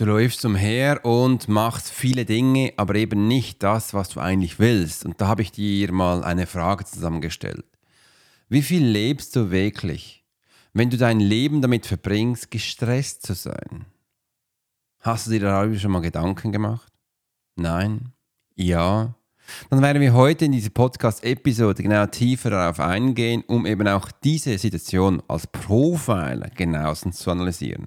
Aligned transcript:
Du 0.00 0.06
läufst 0.06 0.46
umher 0.46 1.04
und 1.04 1.46
machst 1.48 1.90
viele 1.90 2.24
Dinge, 2.24 2.72
aber 2.78 2.94
eben 2.94 3.28
nicht 3.28 3.62
das, 3.62 3.92
was 3.92 4.08
du 4.08 4.18
eigentlich 4.18 4.58
willst. 4.58 5.04
Und 5.04 5.20
da 5.20 5.28
habe 5.28 5.42
ich 5.42 5.52
dir 5.52 5.92
mal 5.92 6.24
eine 6.24 6.46
Frage 6.46 6.86
zusammengestellt. 6.86 7.66
Wie 8.48 8.62
viel 8.62 8.82
lebst 8.82 9.36
du 9.36 9.50
wirklich, 9.50 10.24
wenn 10.72 10.88
du 10.88 10.96
dein 10.96 11.20
Leben 11.20 11.60
damit 11.60 11.84
verbringst, 11.84 12.50
gestresst 12.50 13.26
zu 13.26 13.34
sein? 13.34 13.84
Hast 15.00 15.26
du 15.26 15.32
dir 15.32 15.40
darüber 15.40 15.78
schon 15.78 15.90
mal 15.90 16.00
Gedanken 16.00 16.50
gemacht? 16.50 16.90
Nein? 17.56 18.14
Ja? 18.54 19.16
Dann 19.68 19.82
werden 19.82 20.00
wir 20.00 20.14
heute 20.14 20.46
in 20.46 20.52
dieser 20.52 20.70
Podcast-Episode 20.70 21.82
genau 21.82 22.06
tiefer 22.06 22.48
darauf 22.48 22.80
eingehen, 22.80 23.44
um 23.46 23.66
eben 23.66 23.86
auch 23.86 24.10
diese 24.24 24.56
Situation 24.56 25.22
als 25.28 25.46
Profiler 25.46 26.48
genauestens 26.56 27.18
zu 27.18 27.30
analysieren. 27.30 27.86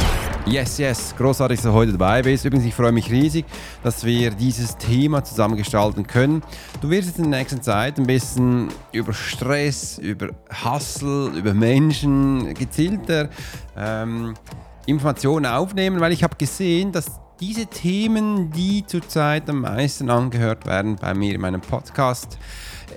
Yes, 0.51 0.79
yes, 0.79 1.15
großartig, 1.17 1.59
dass 1.59 1.63
du 1.63 1.71
heute 1.71 1.93
dabei 1.93 2.21
bist. 2.21 2.43
Übrigens, 2.43 2.67
ich 2.67 2.75
freue 2.75 2.91
mich 2.91 3.09
riesig, 3.09 3.45
dass 3.83 4.03
wir 4.03 4.31
dieses 4.31 4.75
Thema 4.75 5.23
zusammen 5.23 5.55
gestalten 5.55 6.05
können. 6.05 6.43
Du 6.81 6.89
wirst 6.89 7.07
jetzt 7.07 7.19
in 7.19 7.31
der 7.31 7.39
nächsten 7.39 7.61
Zeit 7.61 7.97
ein 7.97 8.05
bisschen 8.05 8.67
über 8.91 9.13
Stress, 9.13 9.97
über 9.97 10.31
Hustle, 10.65 11.29
über 11.29 11.53
Menschen 11.53 12.53
gezielter 12.53 13.29
ähm, 13.77 14.33
Informationen 14.87 15.45
aufnehmen, 15.45 16.01
weil 16.01 16.11
ich 16.11 16.21
habe 16.21 16.35
gesehen, 16.35 16.91
dass 16.91 17.21
diese 17.39 17.67
Themen, 17.67 18.51
die 18.51 18.85
zurzeit 18.85 19.49
am 19.49 19.61
meisten 19.61 20.09
angehört 20.09 20.65
werden 20.65 20.97
bei 20.97 21.13
mir 21.13 21.33
in 21.33 21.39
meinem 21.39 21.61
Podcast, 21.61 22.37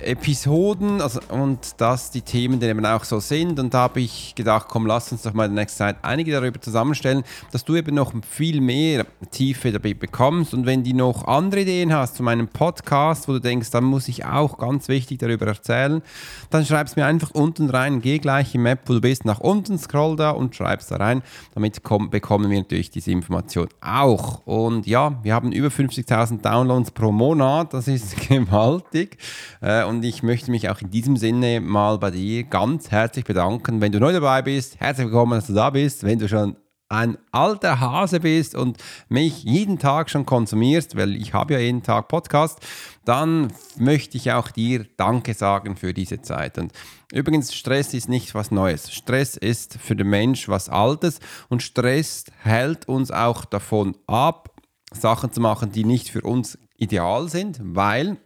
Episoden 0.02 1.00
also, 1.00 1.20
und 1.28 1.80
dass 1.80 2.10
die 2.10 2.22
Themen 2.22 2.60
dann 2.60 2.70
eben 2.70 2.86
auch 2.86 3.04
so 3.04 3.20
sind. 3.20 3.58
Und 3.58 3.74
da 3.74 3.80
habe 3.80 4.00
ich 4.00 4.34
gedacht, 4.34 4.66
komm, 4.68 4.86
lass 4.86 5.12
uns 5.12 5.22
doch 5.22 5.32
mal 5.32 5.46
in 5.46 5.54
der 5.54 5.62
nächsten 5.62 5.78
Zeit 5.78 5.96
einige 6.02 6.32
darüber 6.32 6.60
zusammenstellen, 6.60 7.24
dass 7.52 7.64
du 7.64 7.76
eben 7.76 7.94
noch 7.94 8.12
viel 8.28 8.60
mehr 8.60 9.06
Tiefe 9.30 9.72
dabei 9.72 9.94
bekommst. 9.94 10.54
Und 10.54 10.66
wenn 10.66 10.84
du 10.84 10.94
noch 10.94 11.26
andere 11.26 11.62
Ideen 11.62 11.92
hast 11.92 12.16
zu 12.16 12.22
meinem 12.22 12.48
Podcast, 12.48 13.28
wo 13.28 13.32
du 13.32 13.40
denkst, 13.40 13.70
dann 13.70 13.84
muss 13.84 14.08
ich 14.08 14.24
auch 14.24 14.58
ganz 14.58 14.88
wichtig 14.88 15.18
darüber 15.18 15.46
erzählen, 15.46 16.02
dann 16.50 16.64
schreib 16.64 16.86
es 16.86 16.96
mir 16.96 17.06
einfach 17.06 17.30
unten 17.32 17.70
rein. 17.70 18.00
Geh 18.00 18.18
gleich 18.18 18.54
im 18.54 18.62
Map, 18.62 18.80
wo 18.86 18.94
du 18.94 19.00
bist, 19.00 19.24
nach 19.24 19.40
unten, 19.40 19.78
scroll 19.78 20.16
da 20.16 20.30
und 20.30 20.54
schreib 20.54 20.80
es 20.80 20.88
da 20.88 20.96
rein. 20.96 21.22
Damit 21.54 21.82
bekommen 22.10 22.50
wir 22.50 22.58
natürlich 22.58 22.90
diese 22.90 23.10
Information 23.10 23.68
auch. 23.80 24.46
Und 24.46 24.86
ja, 24.86 25.18
wir 25.22 25.34
haben 25.34 25.52
über 25.52 25.68
50.000 25.68 26.42
Downloads 26.42 26.90
pro 26.90 27.12
Monat. 27.12 27.72
Das 27.74 27.88
ist 27.88 28.28
gewaltig. 28.28 29.18
Äh, 29.60 29.83
und 29.86 30.04
ich 30.04 30.22
möchte 30.22 30.50
mich 30.50 30.68
auch 30.68 30.80
in 30.80 30.90
diesem 30.90 31.16
Sinne 31.16 31.60
mal 31.60 31.98
bei 31.98 32.10
dir 32.10 32.44
ganz 32.44 32.90
herzlich 32.90 33.24
bedanken. 33.24 33.80
Wenn 33.80 33.92
du 33.92 34.00
neu 34.00 34.12
dabei 34.12 34.42
bist, 34.42 34.80
herzlich 34.80 35.06
willkommen, 35.06 35.32
dass 35.32 35.46
du 35.46 35.52
da 35.52 35.70
bist. 35.70 36.04
Wenn 36.04 36.18
du 36.18 36.28
schon 36.28 36.56
ein 36.88 37.18
alter 37.32 37.80
Hase 37.80 38.20
bist 38.20 38.54
und 38.54 38.78
mich 39.08 39.42
jeden 39.42 39.78
Tag 39.78 40.10
schon 40.10 40.26
konsumierst, 40.26 40.96
weil 40.96 41.16
ich 41.16 41.34
habe 41.34 41.54
ja 41.54 41.60
jeden 41.60 41.82
Tag 41.82 42.08
Podcast, 42.08 42.60
dann 43.04 43.52
möchte 43.76 44.16
ich 44.16 44.32
auch 44.32 44.50
dir 44.50 44.86
Danke 44.96 45.34
sagen 45.34 45.76
für 45.76 45.94
diese 45.94 46.22
Zeit. 46.22 46.58
Und 46.58 46.72
übrigens, 47.12 47.54
Stress 47.54 47.94
ist 47.94 48.08
nicht 48.08 48.34
was 48.34 48.50
Neues. 48.50 48.92
Stress 48.92 49.36
ist 49.36 49.78
für 49.80 49.96
den 49.96 50.08
Mensch 50.08 50.48
was 50.48 50.68
Altes 50.68 51.20
und 51.48 51.62
Stress 51.62 52.26
hält 52.42 52.86
uns 52.88 53.10
auch 53.10 53.44
davon 53.44 53.96
ab, 54.06 54.50
Sachen 54.92 55.32
zu 55.32 55.40
machen, 55.40 55.72
die 55.72 55.84
nicht 55.84 56.10
für 56.10 56.22
uns 56.22 56.58
ideal 56.76 57.28
sind, 57.28 57.60
weil 57.62 58.16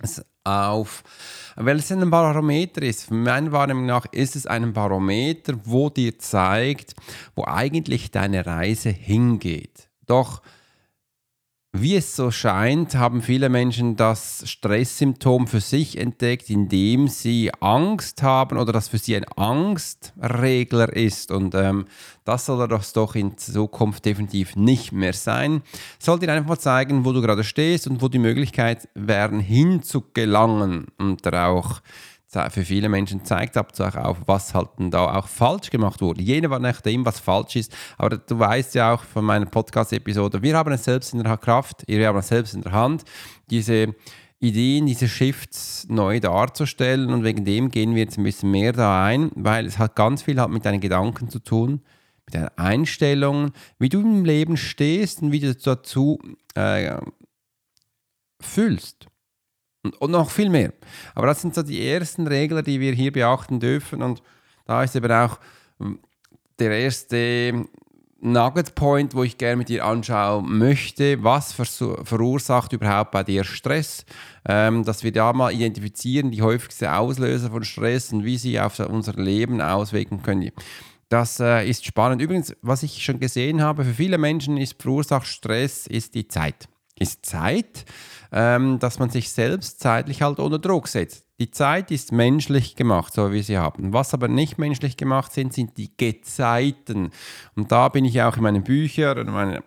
es 0.00 0.24
auf, 0.44 1.02
weil 1.56 1.78
es 1.78 1.92
ein 1.92 2.10
Barometer 2.10 2.82
ist. 2.82 3.10
Meiner 3.10 3.52
Wahrnehmung 3.52 3.86
nach 3.86 4.06
ist 4.12 4.36
es 4.36 4.46
ein 4.46 4.72
Barometer, 4.72 5.54
wo 5.64 5.90
dir 5.90 6.18
zeigt, 6.18 6.94
wo 7.34 7.44
eigentlich 7.44 8.10
deine 8.10 8.44
Reise 8.46 8.90
hingeht. 8.90 9.88
Doch 10.06 10.42
wie 11.74 11.96
es 11.96 12.14
so 12.14 12.30
scheint, 12.30 12.96
haben 12.96 13.22
viele 13.22 13.48
Menschen 13.48 13.96
das 13.96 14.42
Stresssymptom 14.44 15.46
für 15.46 15.62
sich 15.62 15.96
entdeckt, 15.96 16.50
indem 16.50 17.08
sie 17.08 17.50
Angst 17.60 18.22
haben 18.22 18.58
oder 18.58 18.74
das 18.74 18.88
für 18.88 18.98
sie 18.98 19.16
ein 19.16 19.24
Angstregler 19.24 20.94
ist. 20.94 21.30
Und 21.30 21.54
ähm, 21.54 21.86
das 22.26 22.44
soll 22.44 22.68
das 22.68 22.92
doch 22.92 23.14
in 23.14 23.38
Zukunft 23.38 24.04
definitiv 24.04 24.54
nicht 24.54 24.92
mehr 24.92 25.14
sein. 25.14 25.62
Soll 25.98 26.18
dir 26.18 26.30
einfach 26.30 26.48
mal 26.50 26.58
zeigen, 26.58 27.06
wo 27.06 27.12
du 27.12 27.22
gerade 27.22 27.42
stehst 27.42 27.86
und 27.86 28.02
wo 28.02 28.08
die 28.08 28.18
Möglichkeit 28.18 28.86
wären, 28.94 29.40
hinzugelangen 29.40 30.88
und 30.98 31.26
auch 31.34 31.80
für 32.32 32.64
viele 32.64 32.88
Menschen 32.88 33.24
zeigt 33.24 33.56
ab 33.58 33.72
auch 33.78 33.96
auf, 33.96 34.18
was 34.26 34.54
halt 34.54 34.68
da 34.78 35.18
auch 35.18 35.28
falsch 35.28 35.68
gemacht 35.70 36.00
wurde. 36.00 36.22
Jeder 36.22 36.48
war 36.48 36.58
nach 36.58 36.80
dem, 36.80 37.04
was 37.04 37.20
falsch 37.20 37.56
ist. 37.56 37.76
Aber 37.98 38.16
du 38.16 38.38
weißt 38.38 38.74
ja 38.74 38.94
auch 38.94 39.02
von 39.02 39.24
meiner 39.24 39.46
Podcast-Episode, 39.46 40.42
wir 40.42 40.56
haben 40.56 40.72
es 40.72 40.84
selbst 40.84 41.12
in 41.12 41.22
der 41.22 41.36
Kraft, 41.36 41.84
wir 41.86 42.08
haben 42.08 42.18
es 42.18 42.28
selbst 42.28 42.54
in 42.54 42.62
der 42.62 42.72
Hand, 42.72 43.04
diese 43.50 43.94
Ideen, 44.40 44.86
diese 44.86 45.08
Shifts 45.08 45.86
neu 45.88 46.20
darzustellen. 46.20 47.12
Und 47.12 47.22
wegen 47.22 47.44
dem 47.44 47.70
gehen 47.70 47.94
wir 47.94 48.02
jetzt 48.02 48.16
ein 48.16 48.24
bisschen 48.24 48.50
mehr 48.50 48.72
da 48.72 49.04
ein, 49.04 49.30
weil 49.34 49.66
es 49.66 49.78
hat 49.78 49.94
ganz 49.94 50.22
viel 50.22 50.40
hat 50.40 50.50
mit 50.50 50.64
deinen 50.64 50.80
Gedanken 50.80 51.28
zu 51.28 51.38
tun, 51.38 51.82
mit 52.24 52.34
deinen 52.34 52.50
Einstellungen, 52.56 53.52
wie 53.78 53.90
du 53.90 54.00
im 54.00 54.24
Leben 54.24 54.56
stehst 54.56 55.20
und 55.20 55.32
wie 55.32 55.40
du 55.40 55.54
dazu 55.54 56.18
äh, 56.54 56.96
fühlst. 58.40 59.11
Und, 59.82 60.10
noch 60.10 60.30
viel 60.30 60.48
mehr. 60.48 60.72
Aber 61.14 61.26
das 61.26 61.40
sind 61.40 61.54
so 61.54 61.62
die 61.62 61.86
ersten 61.86 62.26
Regeln, 62.26 62.64
die 62.64 62.80
wir 62.80 62.92
hier 62.92 63.12
beachten 63.12 63.58
dürfen. 63.58 64.02
Und 64.02 64.22
da 64.66 64.82
ist 64.82 64.94
eben 64.94 65.10
auch 65.10 65.38
hm, 65.78 65.98
der 66.58 66.70
erste 66.78 67.66
Nugget 68.24 68.76
Point, 68.76 69.16
wo 69.16 69.24
ich 69.24 69.36
gerne 69.36 69.56
mit 69.56 69.68
dir 69.68 69.84
anschauen 69.84 70.56
möchte, 70.58 71.24
was 71.24 71.52
verursacht 71.52 72.72
überhaupt 72.72 73.10
bei 73.10 73.24
dir 73.24 73.42
Stress, 73.42 74.04
ähm, 74.48 74.84
dass 74.84 75.02
wir 75.02 75.10
da 75.10 75.32
mal 75.32 75.52
identifizieren, 75.52 76.30
die 76.30 76.40
häufigsten 76.40 76.86
Auslöser 76.86 77.50
von 77.50 77.64
Stress 77.64 78.12
und 78.12 78.24
wie 78.24 78.36
sie 78.36 78.60
auf 78.60 78.78
unser 78.78 79.14
Leben 79.14 79.60
auswirken 79.60 80.22
können. 80.22 80.52
Das 81.08 81.40
äh, 81.40 81.68
ist 81.68 81.84
spannend. 81.84 82.22
Übrigens, 82.22 82.54
was 82.62 82.84
ich 82.84 83.04
schon 83.04 83.18
gesehen 83.18 83.60
habe, 83.60 83.84
für 83.84 83.94
viele 83.94 84.18
Menschen 84.18 84.56
ist 84.56 84.80
verursacht 84.80 85.26
Stress, 85.26 85.88
ist 85.88 86.14
die 86.14 86.28
Zeit. 86.28 86.68
Ist 86.98 87.26
Zeit 87.26 87.84
ähm, 88.32 88.78
dass 88.78 88.98
man 88.98 89.10
sich 89.10 89.30
selbst 89.30 89.80
zeitlich 89.80 90.22
halt 90.22 90.38
unter 90.38 90.58
Druck 90.58 90.88
setzt. 90.88 91.26
Die 91.38 91.50
Zeit 91.50 91.90
ist 91.90 92.12
menschlich 92.12 92.76
gemacht, 92.76 93.12
so 93.12 93.30
wie 93.32 93.42
sie 93.42 93.58
haben. 93.58 93.92
Was 93.92 94.14
aber 94.14 94.28
nicht 94.28 94.58
menschlich 94.58 94.96
gemacht 94.96 95.32
sind, 95.32 95.52
sind 95.52 95.76
die 95.76 95.94
Gezeiten. 95.96 97.10
Und 97.54 97.70
da 97.70 97.88
bin 97.88 98.04
ich 98.04 98.22
auch 98.22 98.36
in 98.36 98.42
meinen 98.42 98.64
Büchern 98.64 99.18
und 99.18 99.30
meiner 99.30 99.62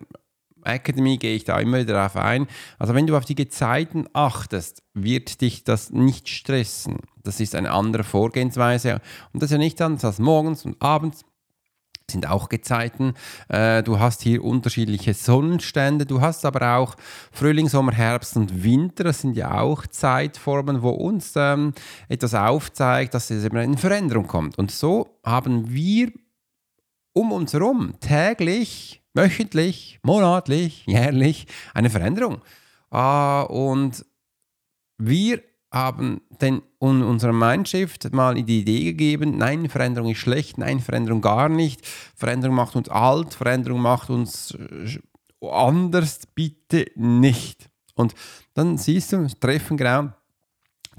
Academy 0.63 1.17
gehe 1.17 1.35
ich 1.35 1.43
da 1.43 1.59
immer 1.59 1.77
wieder 1.77 1.93
darauf 1.93 2.15
ein. 2.15 2.47
Also 2.79 2.95
wenn 2.95 3.05
du 3.05 3.15
auf 3.15 3.25
die 3.25 3.35
Gezeiten 3.35 4.07
achtest, 4.13 4.81
wird 4.95 5.41
dich 5.41 5.63
das 5.63 5.91
nicht 5.91 6.27
stressen. 6.27 6.97
Das 7.23 7.39
ist 7.39 7.53
eine 7.53 7.69
andere 7.69 8.03
Vorgehensweise. 8.03 8.99
Und 9.31 9.43
das 9.43 9.51
ist 9.51 9.53
ja 9.53 9.57
nicht 9.59 9.79
anders 9.79 10.05
als 10.05 10.17
morgens 10.17 10.65
und 10.65 10.81
abends 10.81 11.23
sind 12.11 12.29
auch 12.29 12.49
Gezeiten. 12.49 13.13
Äh, 13.49 13.83
du 13.83 13.99
hast 13.99 14.21
hier 14.21 14.43
unterschiedliche 14.43 15.13
Sonnenstände. 15.13 16.05
Du 16.05 16.21
hast 16.21 16.45
aber 16.45 16.77
auch 16.77 16.95
Frühling, 17.31 17.67
Sommer, 17.67 17.93
Herbst 17.93 18.35
und 18.37 18.63
Winter. 18.63 19.03
Das 19.03 19.21
sind 19.21 19.35
ja 19.35 19.59
auch 19.59 19.87
Zeitformen, 19.87 20.81
wo 20.81 20.89
uns 20.89 21.33
ähm, 21.35 21.73
etwas 22.07 22.33
aufzeigt, 22.33 23.13
dass 23.13 23.29
es 23.31 23.43
eben 23.43 23.57
eine 23.57 23.77
Veränderung 23.77 24.27
kommt. 24.27 24.57
Und 24.57 24.71
so 24.71 25.19
haben 25.23 25.73
wir 25.73 26.11
um 27.13 27.31
uns 27.31 27.53
herum 27.53 27.93
täglich, 27.99 29.01
wöchentlich, 29.13 29.99
monatlich, 30.03 30.85
jährlich 30.85 31.47
eine 31.73 31.89
Veränderung. 31.89 32.41
Äh, 32.91 33.43
und 33.43 34.05
wir 34.97 35.41
haben 35.75 36.21
den, 36.41 36.63
unserem 36.79 37.37
Mindshift 37.37 38.11
mal 38.13 38.33
die 38.33 38.61
Idee 38.61 38.85
gegeben, 38.85 39.37
nein, 39.37 39.69
Veränderung 39.69 40.09
ist 40.09 40.19
schlecht, 40.19 40.57
nein, 40.57 40.79
Veränderung 40.79 41.21
gar 41.21 41.49
nicht, 41.49 41.85
Veränderung 42.15 42.55
macht 42.55 42.75
uns 42.75 42.89
alt, 42.89 43.35
Veränderung 43.35 43.81
macht 43.81 44.09
uns 44.09 44.51
äh, 44.51 44.99
anders, 45.47 46.21
bitte 46.33 46.87
nicht. 46.95 47.69
Und 47.93 48.15
dann 48.53 48.77
siehst 48.77 49.13
du, 49.13 49.27
treffen 49.39 49.77
genau 49.77 50.09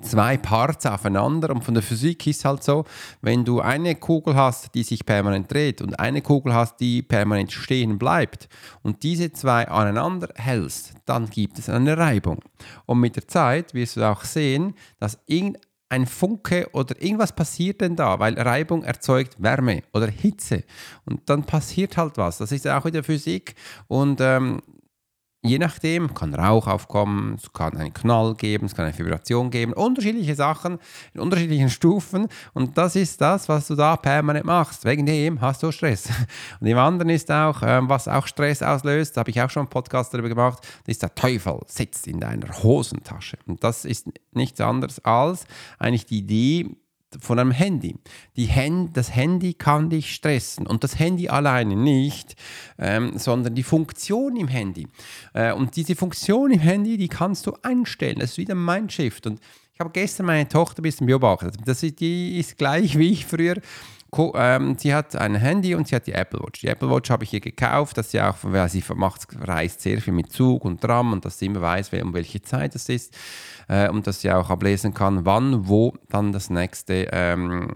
zwei 0.03 0.37
Parts 0.37 0.87
aufeinander 0.87 1.51
und 1.51 1.65
von 1.65 1.75
der 1.75 1.83
Physik 1.83 2.27
ist 2.27 2.45
halt 2.45 2.63
so, 2.63 2.85
wenn 3.23 3.45
du 3.45 3.61
eine 3.61 3.95
Kugel 3.95 4.35
hast, 4.35 4.75
die 4.75 4.83
sich 4.83 5.07
permanent 5.07 5.53
dreht 5.53 5.81
und 5.81 5.99
eine 5.99 6.23
Kugel 6.23 6.55
hast, 6.55 6.81
die 6.81 7.03
permanent 7.03 7.53
stehen 7.53 7.99
bleibt 7.99 8.49
und 8.83 9.03
diese 9.03 9.33
zwei 9.33 9.69
aneinander 9.69 10.29
hältst, 10.35 10.95
dann 11.05 11.31
gibt 11.31 11.59
es 11.59 11.69
eine 11.69 11.97
Reibung. 11.97 12.41
Und 12.85 13.01
mit 13.01 13.17
der 13.17 13.29
Zeit 13.29 13.75
wirst 13.75 13.97
du 13.97 14.03
auch 14.03 14.25
sehen, 14.25 14.75
dass 14.99 15.19
irgendein 15.27 16.07
Funke 16.07 16.69
oder 16.73 17.01
irgendwas 17.01 17.35
passiert 17.35 17.81
denn 17.81 17.97
da, 17.97 18.19
weil 18.19 18.39
Reibung 18.39 18.83
erzeugt 18.83 19.37
Wärme 19.43 19.83
oder 19.95 20.09
Hitze 20.09 20.65
und 21.05 21.29
dann 21.31 21.45
passiert 21.45 21.97
halt 21.97 22.19
was. 22.19 22.39
Das 22.39 22.53
ist 22.53 22.69
auch 22.69 22.87
in 22.87 22.93
der 22.93 23.05
Physik 23.05 23.55
und 23.89 24.21
ähm, 24.21 24.61
Je 25.47 25.59
nachdem 25.59 26.13
kann 26.15 26.35
Rauch 26.35 26.67
aufkommen, 26.67 27.37
es 27.37 27.53
kann 27.53 27.77
einen 27.77 27.93
Knall 27.93 28.35
geben, 28.35 28.67
es 28.67 28.75
kann 28.75 28.87
eine 28.87 28.99
Vibration 28.99 29.51
geben, 29.51 29.73
unterschiedliche 29.73 30.35
Sachen 30.35 30.79
in 31.15 31.21
unterschiedlichen 31.21 31.71
Stufen 31.71 32.29
und 32.55 32.77
das 32.77 32.97
ist 32.97 33.21
das, 33.21 33.49
was 33.49 33.69
du 33.69 33.75
da 33.75 33.97
permanent 33.97 34.45
machst. 34.47 34.85
Wegen 34.85 35.07
dem 35.07 35.41
hast 35.41 35.63
du 35.63 35.71
Stress. 35.71 36.09
Und 36.61 36.67
im 36.67 36.79
anderen 36.79 37.11
ist 37.11 37.31
auch, 37.31 37.63
ähm, 37.63 37.89
was 37.89 38.09
auch 38.09 38.27
Stress 38.27 38.63
auslöst, 38.63 39.17
da 39.17 39.21
habe 39.21 39.31
ich 39.31 39.41
auch 39.41 39.51
schon 39.51 39.63
einen 39.63 39.71
Podcast 39.71 40.13
darüber 40.13 40.29
gemacht, 40.29 40.67
ist 40.87 41.03
der 41.03 41.15
Teufel 41.15 41.61
sitzt 41.67 42.07
in 42.07 42.21
deiner 42.21 42.49
Hosentasche. 42.63 43.39
Und 43.47 43.63
das 43.63 43.85
ist 43.85 44.09
nichts 44.33 44.61
anderes 44.61 45.05
als 45.05 45.47
eigentlich 45.79 46.07
die 46.07 46.19
Idee, 46.19 46.77
von 47.21 47.39
einem 47.39 47.51
Handy. 47.51 47.97
Hand, 48.37 48.97
das 48.97 49.15
Handy 49.15 49.55
kann 49.55 49.91
dich 49.91 50.15
stressen 50.15 50.67
und 50.67 50.85
das 50.85 50.99
Handy 50.99 51.29
alleine 51.29 51.77
nicht, 51.77 52.37
ähm, 52.79 53.19
sondern 53.19 53.55
die 53.55 53.63
Funktion 53.63 54.37
im 54.37 54.49
Handy. 54.49 54.87
Äh, 55.35 55.53
und 55.53 55.77
diese 55.77 55.97
Funktion 55.97 56.51
im 56.51 56.61
Handy, 56.61 56.97
die 56.97 57.09
kannst 57.09 57.47
du 57.47 57.55
einstellen. 57.63 58.19
Das 58.19 58.33
ist 58.33 58.39
wieder 58.39 58.55
Mindshift. 58.55 59.27
Und 59.27 59.41
ich 59.75 59.81
habe 59.81 59.91
gestern 59.91 60.27
meine 60.27 60.49
Tochter 60.49 60.81
ein 60.81 60.85
bisschen 60.85 61.07
beobachtet. 61.07 61.57
Das 61.65 61.83
ist, 61.83 62.01
die 62.01 62.39
ist 62.39 62.57
gleich 62.57 62.97
wie 62.99 63.13
ich 63.13 63.27
früher 63.27 63.57
ähm, 64.35 64.77
sie 64.79 64.95
hat 64.95 65.17
ein 65.17 65.35
Handy 65.35 65.75
und 65.75 65.89
sie 65.89 65.97
hat 65.97 66.07
die 66.07 66.13
Apple 66.13 66.41
Watch. 66.41 66.61
Die 66.61 66.69
Apple 66.69 66.91
Watch 66.91 67.11
habe 67.11 67.25
ich 67.25 67.33
ihr 67.33 67.41
gekauft, 67.41 67.99
dass 67.99 68.11
sie 68.11 68.21
auch, 68.21 68.37
weil 68.43 68.69
sie 68.69 68.83
macht, 68.95 69.29
reist 69.41 69.81
sehr 69.81 70.01
viel 70.01 70.13
mit 70.13 70.33
Zug 70.33 70.65
und 70.65 70.81
Tram 70.81 71.13
und 71.13 71.25
dass 71.25 71.39
sie 71.39 71.47
immer 71.47 71.61
weiß, 71.61 71.93
um 72.03 72.15
welche 72.15 72.43
Zeit 72.43 72.75
es 72.75 72.89
ist 72.89 73.17
äh, 73.69 73.89
und 73.89 74.07
dass 74.07 74.21
sie 74.21 74.31
auch 74.31 74.51
ablesen 74.51 74.95
kann, 74.95 75.25
wann, 75.25 75.69
wo 75.69 75.95
dann 76.09 76.33
das 76.33 76.51
nächste 76.51 77.09
ähm, 77.13 77.75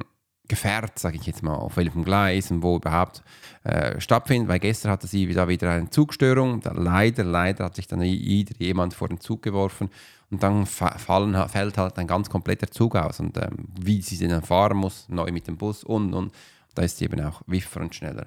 Gefährt, 0.50 0.99
sage 0.99 1.17
ich 1.17 1.26
jetzt 1.26 1.44
mal, 1.44 1.55
auf 1.55 1.76
welchem 1.76 2.05
Gleis 2.05 2.50
und 2.50 2.62
wo 2.64 2.76
überhaupt 2.76 3.23
äh, 3.62 4.00
stattfindet, 4.00 4.49
weil 4.49 4.58
gestern 4.58 4.91
hatte 4.91 5.06
sie 5.06 5.32
da 5.32 5.47
wieder 5.47 5.70
eine 5.70 5.88
Zugstörung. 5.91 6.61
Leider, 6.75 7.23
leider 7.23 7.67
hat 7.67 7.76
sich 7.76 7.87
dann 7.87 8.00
wieder 8.00 8.55
jemand 8.58 8.94
vor 8.94 9.08
den 9.08 9.20
Zug 9.20 9.43
geworfen 9.43 9.91
und 10.31 10.43
dann 10.43 10.67
fallen, 10.67 11.49
fällt 11.49 11.79
halt 11.79 11.99
ein 11.99 12.08
ganz 12.08 12.29
kompletter 12.29 12.69
Zug 12.69 12.97
aus 12.97 13.20
und 13.20 13.37
ähm, 13.37 13.69
wie 13.81 14.02
sie 14.02 14.26
dann 14.26 14.43
fahren 14.43 14.76
muss, 14.76 15.08
neu 15.08 15.31
mit 15.31 15.47
dem 15.47 15.56
Bus 15.56 15.85
und 15.85 16.14
und 16.14 16.32
da 16.75 16.82
ist 16.82 16.99
sie 16.99 17.05
eben 17.05 17.25
auch 17.25 17.43
wiffer 17.46 17.81
und 17.81 17.94
schneller. 17.94 18.26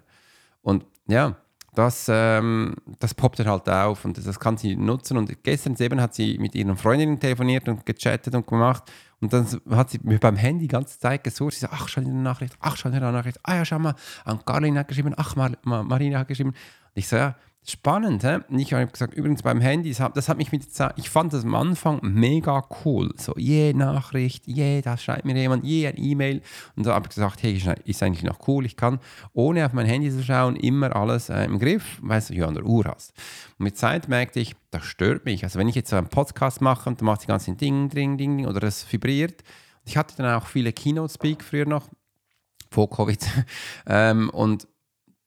Und 0.61 0.85
ja, 1.07 1.35
das, 1.75 2.07
ähm, 2.09 2.75
das 2.99 3.13
poppt 3.13 3.39
dann 3.39 3.47
halt 3.47 3.67
auf 3.67 4.05
und 4.05 4.17
das 4.25 4.39
kann 4.39 4.57
sie 4.57 4.75
nutzen. 4.75 5.17
Und 5.17 5.43
gestern 5.43 5.75
eben 5.79 5.99
hat 5.99 6.13
sie 6.13 6.37
mit 6.37 6.55
ihren 6.55 6.77
Freundinnen 6.77 7.19
telefoniert 7.19 7.67
und 7.67 7.85
gechattet 7.85 8.35
und 8.35 8.45
gemacht. 8.45 8.83
Und 9.23 9.31
dann 9.31 9.47
hat 9.77 9.89
sie 9.89 9.99
mir 10.03 10.19
beim 10.19 10.35
Handy 10.35 10.65
die 10.65 10.67
ganze 10.67 10.99
Zeit 10.99 11.23
gesucht. 11.23 11.53
Sie 11.53 11.61
sagt, 11.61 11.73
ach, 11.73 11.87
schau 11.87 12.01
dir 12.01 12.09
eine 12.09 12.21
Nachricht, 12.21 12.57
ach, 12.59 12.75
schau 12.75 12.89
dir 12.89 12.97
eine 12.97 13.11
Nachricht. 13.11 13.39
Ah 13.43 13.55
ja, 13.55 13.65
schau 13.65 13.79
mal, 13.79 13.95
an 14.25 14.43
Carlin 14.45 14.77
hat 14.77 14.89
geschrieben, 14.89 15.13
ach, 15.15 15.35
Mar 15.37 15.51
Mar 15.63 15.83
Marina 15.83 16.19
hat 16.19 16.27
geschrieben. 16.27 16.49
Und 16.49 16.57
ich 16.93 17.07
so, 17.07 17.15
ja, 17.15 17.35
Spannend, 17.65 18.23
hä? 18.25 18.39
Ich 18.49 18.73
habe 18.73 18.87
gesagt, 18.87 19.13
übrigens 19.13 19.41
beim 19.41 19.61
Handy, 19.61 19.93
das 19.93 20.27
hat 20.27 20.37
mich 20.37 20.51
mit 20.51 20.67
ich 20.97 21.09
fand 21.09 21.31
das 21.31 21.45
am 21.45 21.55
Anfang 21.55 21.99
mega 22.01 22.61
cool. 22.83 23.13
So, 23.17 23.33
je 23.37 23.73
Nachricht, 23.73 24.45
je, 24.45 24.81
da 24.81 24.97
schreibt 24.97 25.23
mir 25.23 25.33
jemand, 25.37 25.63
je 25.63 25.87
ein 25.87 25.95
E-Mail. 25.97 26.41
Und 26.75 26.85
da 26.85 26.93
habe 26.93 27.05
ich 27.05 27.15
gesagt, 27.15 27.41
hey, 27.41 27.61
ist 27.85 28.03
eigentlich 28.03 28.23
noch 28.23 28.49
cool. 28.49 28.65
Ich 28.65 28.75
kann, 28.75 28.99
ohne 29.31 29.65
auf 29.65 29.71
mein 29.71 29.85
Handy 29.85 30.11
zu 30.11 30.21
schauen, 30.23 30.57
immer 30.57 30.93
alles 30.93 31.29
äh, 31.29 31.45
im 31.45 31.57
Griff, 31.57 31.99
weil 32.01 32.21
du 32.21 32.33
ja 32.33 32.47
an 32.47 32.55
der 32.55 32.65
Uhr 32.65 32.83
hast. 32.83 33.13
Und 33.57 33.63
mit 33.63 33.77
Zeit 33.77 34.09
merkte 34.09 34.41
ich, 34.41 34.57
das 34.71 34.83
stört 34.83 35.23
mich. 35.23 35.45
Also 35.45 35.57
wenn 35.57 35.69
ich 35.69 35.75
jetzt 35.75 35.89
so 35.89 35.95
einen 35.95 36.09
Podcast 36.09 36.59
mache 36.59 36.89
und 36.89 36.99
dann 36.99 37.05
macht 37.05 37.23
die 37.23 37.27
ganzen 37.27 37.55
Ding, 37.55 37.87
Ding, 37.87 38.17
Ding, 38.17 38.37
Ding 38.37 38.45
oder 38.45 38.63
es 38.63 38.85
vibriert. 38.91 39.41
Ich 39.85 39.95
hatte 39.95 40.17
dann 40.17 40.33
auch 40.33 40.47
viele 40.47 40.73
Keynote-Speak 40.73 41.41
früher 41.41 41.65
noch, 41.65 41.87
vor 42.69 42.89
Covid. 42.89 43.25
ähm, 43.87 44.29
und 44.31 44.67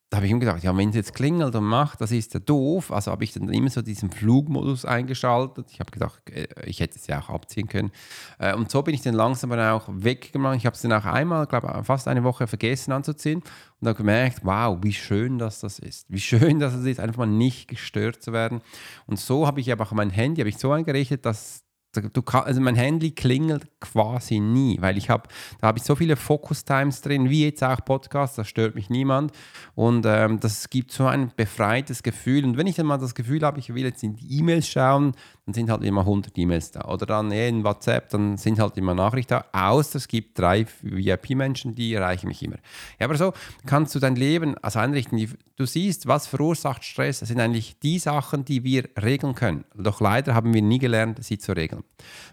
da 0.09 0.19
habe 0.19 0.27
ich 0.27 0.33
ihm 0.33 0.39
gedacht, 0.39 0.63
ja, 0.63 0.77
wenn 0.77 0.91
es 0.91 0.95
jetzt 0.95 1.15
klingelt 1.15 1.57
und 1.57 1.65
macht, 1.65 2.01
das 2.01 2.13
ist 2.13 2.33
ja 2.33 2.39
doof. 2.39 2.93
Also 2.93 3.11
habe 3.11 3.25
ich 3.25 3.33
dann 3.33 3.49
immer 3.49 3.71
so 3.71 3.83
diesen 3.83 4.13
Flugmodus 4.13 4.85
eingeschaltet. 4.85 5.67
Ich 5.73 5.81
habe 5.81 5.91
gedacht, 5.91 6.31
äh, 6.31 6.47
ich 6.65 6.79
hätte 6.79 6.97
es 6.97 7.09
ja 7.09 7.21
auch 7.21 7.29
abziehen 7.29 7.67
können. 7.67 7.91
Äh, 8.39 8.55
und 8.55 8.71
so 8.71 8.83
bin 8.83 8.95
ich 8.95 9.03
dann 9.03 9.15
langsam 9.15 9.51
auch 9.51 9.89
weggemacht. 9.89 10.59
Ich 10.59 10.67
habe 10.67 10.77
es 10.77 10.83
dann 10.83 10.93
auch 10.93 11.05
einmal, 11.05 11.47
glaube 11.47 11.83
fast 11.83 12.07
eine 12.07 12.23
Woche 12.23 12.47
vergessen 12.47 12.93
anzuziehen 12.93 13.43
und 13.81 13.89
habe 13.89 13.97
gemerkt, 13.97 14.41
wow, 14.45 14.79
wie 14.81 14.93
schön 14.93 15.39
dass 15.39 15.59
das 15.59 15.81
ist. 15.81 16.07
Wie 16.09 16.21
schön 16.21 16.61
dass 16.61 16.75
es 16.75 16.85
ist, 16.85 17.01
einfach 17.01 17.19
mal 17.19 17.27
nicht 17.27 17.67
gestört 17.67 18.23
zu 18.23 18.33
werden. 18.33 18.61
Und 19.07 19.19
so 19.19 19.45
habe 19.45 19.61
ich 19.61 19.73
aber 19.73 19.85
auch 19.85 19.93
mein 19.93 20.11
Handy 20.11 20.41
habe 20.41 20.49
ich 20.49 20.59
so 20.59 20.71
eingerichtet, 20.71 21.27
dass 21.27 21.66
Du 22.03 22.23
kann, 22.23 22.45
also 22.45 22.61
mein 22.61 22.77
Handy 22.77 23.11
klingelt 23.13 23.67
quasi 23.81 24.39
nie, 24.39 24.79
weil 24.81 24.97
ich 24.99 25.11
habe, 25.11 25.29
da 25.61 25.69
habe 25.69 25.79
ich 25.79 25.85
so 25.85 25.95
viele 25.95 26.17
Focus-Times 26.17 27.01
drin, 27.03 27.31
wie 27.31 27.45
jetzt 27.45 27.63
auch 27.63 27.85
Podcasts, 27.85 28.37
da 28.37 28.45
stört 28.45 28.75
mich 28.75 28.91
niemand. 28.91 29.33
Und 29.75 30.07
ähm, 30.07 30.41
das 30.41 30.71
gibt 30.71 30.93
so 30.93 31.07
ein 31.07 31.33
befreites 31.37 32.03
Gefühl. 32.03 32.45
Und 32.45 32.57
wenn 32.57 32.67
ich 32.67 32.77
dann 32.77 32.87
mal 32.87 32.99
das 32.99 33.15
Gefühl 33.15 33.43
habe, 33.43 33.59
ich 33.59 33.75
will 33.75 33.85
jetzt 33.85 34.03
in 34.03 34.17
die 34.17 34.39
E-Mails 34.39 34.69
schauen, 34.69 35.13
dann 35.47 35.55
sind 35.55 35.71
halt 35.71 35.85
immer 35.85 36.01
100 36.01 36.37
E-Mails 36.37 36.73
da. 36.73 36.89
Oder 36.89 37.07
dann 37.07 37.31
eh, 37.31 37.49
in 37.49 37.63
WhatsApp, 37.63 38.09
dann 38.11 38.37
sind 38.37 38.59
halt 38.59 38.77
immer 38.77 38.95
Nachrichten 38.95 39.35
da. 39.35 39.45
Außer 39.53 39.97
es 39.97 40.09
gibt 40.09 40.39
drei 40.39 40.67
VIP-Menschen, 40.83 41.75
die 41.75 41.95
erreichen 41.95 42.27
mich 42.27 42.43
immer. 42.43 42.57
Ja, 42.99 43.07
aber 43.07 43.17
so 43.17 43.33
kannst 43.65 43.95
du 43.95 44.01
dein 44.01 44.17
Leben 44.17 44.59
also 44.59 44.81
einrichten. 44.81 45.37
Du 45.57 45.65
siehst, 45.67 46.07
was 46.07 46.27
verursacht 46.27 46.85
Stress. 46.85 47.21
Das 47.21 47.29
sind 47.29 47.41
eigentlich 47.41 47.79
die 47.79 47.99
Sachen, 47.99 48.45
die 48.45 48.65
wir 48.65 48.89
regeln 49.01 49.35
können. 49.35 49.65
Doch 49.75 50.01
leider 50.01 50.35
haben 50.35 50.53
wir 50.53 50.63
nie 50.63 50.79
gelernt, 50.79 51.23
sie 51.23 51.39
zu 51.39 51.53
regeln. 51.53 51.85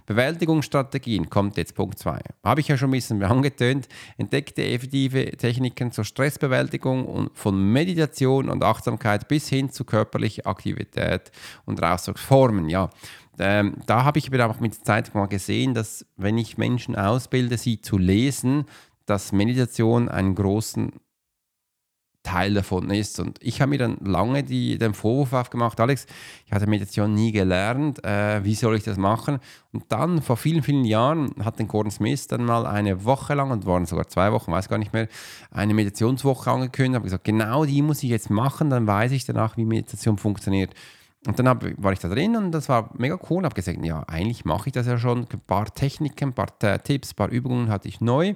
Bewältigungsstrategien 0.05 1.29
kommt 1.29 1.57
jetzt 1.57 1.75
Punkt 1.75 1.97
2. 1.97 2.19
Habe 2.43 2.61
ich 2.61 2.67
ja 2.67 2.77
schon 2.77 2.89
ein 2.89 2.91
bisschen 2.91 3.23
angetönt. 3.23 3.87
Entdeckte 4.17 4.63
effektive 4.63 5.31
Techniken 5.37 5.91
zur 5.91 6.03
Stressbewältigung 6.03 7.05
und 7.05 7.37
von 7.37 7.71
Meditation 7.71 8.49
und 8.49 8.63
Achtsamkeit 8.63 9.27
bis 9.27 9.47
hin 9.47 9.69
zu 9.71 9.85
körperlicher 9.85 10.45
Aktivität 10.45 11.31
und 11.65 11.81
Ausdrucksformen. 11.81 12.69
Ja, 12.69 12.89
ähm, 13.39 13.77
da 13.85 14.03
habe 14.03 14.19
ich 14.19 14.31
aber 14.31 14.49
auch 14.49 14.59
mit 14.59 14.75
der 14.75 14.83
Zeit 14.83 15.15
mal 15.15 15.27
gesehen, 15.27 15.73
dass 15.73 16.05
wenn 16.17 16.37
ich 16.37 16.57
Menschen 16.57 16.95
ausbilde, 16.95 17.57
sie 17.57 17.81
zu 17.81 17.97
lesen, 17.97 18.65
dass 19.05 19.31
Meditation 19.31 20.07
einen 20.09 20.35
großen 20.35 20.91
Teil 22.23 22.53
davon 22.53 22.89
ist. 22.89 23.19
Und 23.19 23.37
ich 23.41 23.61
habe 23.61 23.69
mir 23.71 23.77
dann 23.77 23.97
lange 24.03 24.43
die, 24.43 24.77
den 24.77 24.93
Vorwurf 24.93 25.33
aufgemacht, 25.33 25.79
Alex, 25.79 26.07
ich 26.45 26.53
hatte 26.53 26.67
Meditation 26.67 27.13
nie 27.13 27.31
gelernt, 27.31 28.03
äh, 28.03 28.43
wie 28.43 28.55
soll 28.55 28.75
ich 28.77 28.83
das 28.83 28.97
machen? 28.97 29.39
Und 29.73 29.83
dann 29.89 30.21
vor 30.21 30.37
vielen, 30.37 30.63
vielen 30.63 30.85
Jahren 30.85 31.33
hat 31.43 31.59
den 31.59 31.67
Gordon 31.67 31.91
Smith 31.91 32.27
dann 32.27 32.45
mal 32.45 32.65
eine 32.65 33.03
Woche 33.03 33.33
lang, 33.33 33.51
und 33.51 33.65
waren 33.65 33.85
sogar 33.85 34.07
zwei 34.07 34.31
Wochen, 34.31 34.51
weiß 34.51 34.69
gar 34.69 34.77
nicht 34.77 34.93
mehr, 34.93 35.07
eine 35.51 35.73
Meditationswoche 35.73 36.49
angekündigt, 36.49 36.95
habe 36.95 37.03
gesagt, 37.03 37.25
genau 37.25 37.65
die 37.65 37.81
muss 37.81 38.01
ich 38.03 38.09
jetzt 38.09 38.29
machen, 38.29 38.69
dann 38.69 38.87
weiß 38.87 39.11
ich 39.11 39.25
danach, 39.25 39.57
wie 39.57 39.65
Meditation 39.65 40.17
funktioniert. 40.17 40.73
Und 41.25 41.39
dann 41.39 41.47
hab, 41.47 41.63
war 41.81 41.93
ich 41.93 41.99
da 41.99 42.09
drin 42.09 42.35
und 42.35 42.51
das 42.51 42.67
war 42.67 42.89
mega 42.97 43.17
cool. 43.29 43.43
Habe 43.43 43.55
gesagt, 43.55 43.83
ja, 43.83 44.03
eigentlich 44.07 44.43
mache 44.43 44.67
ich 44.67 44.73
das 44.73 44.87
ja 44.87 44.97
schon. 44.97 45.19
Ein 45.19 45.39
paar 45.47 45.73
Techniken, 45.73 46.29
ein 46.29 46.33
paar 46.33 46.57
Tipps, 46.83 47.11
ein 47.11 47.15
paar 47.15 47.29
Übungen 47.29 47.69
hatte 47.69 47.87
ich 47.87 48.01
neu. 48.01 48.33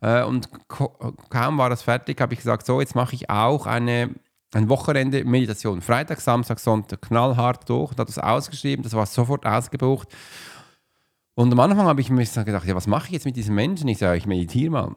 Äh, 0.00 0.22
und 0.22 0.48
kaum 0.68 1.58
war 1.58 1.68
das 1.68 1.82
fertig, 1.82 2.20
habe 2.20 2.34
ich 2.34 2.40
gesagt, 2.40 2.64
so, 2.64 2.80
jetzt 2.80 2.94
mache 2.94 3.16
ich 3.16 3.28
auch 3.28 3.66
eine, 3.66 4.14
ein 4.54 4.68
Wochenende 4.68 5.24
Meditation. 5.24 5.80
Freitag, 5.82 6.20
Samstag, 6.20 6.60
Sonntag, 6.60 7.02
knallhart 7.02 7.68
durch. 7.68 7.90
Und 7.90 7.98
hat 7.98 8.08
das 8.08 8.18
ausgeschrieben, 8.18 8.84
das 8.84 8.94
war 8.94 9.06
sofort 9.06 9.44
ausgebucht. 9.44 10.08
Und 11.34 11.52
am 11.52 11.60
Anfang 11.60 11.86
habe 11.86 12.00
ich 12.00 12.10
mir 12.10 12.24
gedacht, 12.24 12.66
ja, 12.66 12.74
was 12.76 12.86
mache 12.86 13.06
ich 13.06 13.12
jetzt 13.12 13.26
mit 13.26 13.36
diesen 13.36 13.54
Menschen? 13.54 13.88
Ich 13.88 13.98
sage, 13.98 14.16
ich 14.16 14.26
meditiere 14.26 14.70
mal. 14.70 14.96